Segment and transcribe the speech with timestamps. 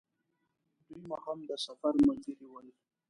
[0.87, 2.67] دوی مو هم د سفر ملګري ول.